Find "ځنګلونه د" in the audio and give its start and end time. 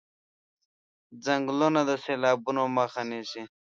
1.25-1.91